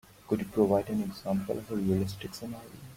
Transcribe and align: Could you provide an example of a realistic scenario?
Could 0.27 0.39
you 0.39 0.45
provide 0.45 0.89
an 0.89 1.03
example 1.03 1.59
of 1.59 1.69
a 1.71 1.75
realistic 1.75 2.33
scenario? 2.33 2.65